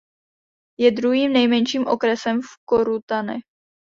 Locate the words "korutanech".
2.65-3.43